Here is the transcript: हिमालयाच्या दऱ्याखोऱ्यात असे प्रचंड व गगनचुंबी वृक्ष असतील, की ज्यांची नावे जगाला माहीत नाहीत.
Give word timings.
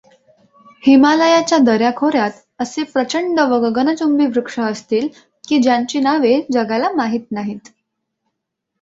हिमालयाच्या 0.83 1.57
दऱ्याखोऱ्यात 1.57 2.31
असे 2.59 2.83
प्रचंड 2.83 3.39
व 3.39 3.59
गगनचुंबी 3.59 4.25
वृक्ष 4.25 4.59
असतील, 4.59 5.07
की 5.47 5.59
ज्यांची 5.59 5.99
नावे 5.99 6.39
जगाला 6.53 6.91
माहीत 6.91 7.31
नाहीत. 7.31 7.69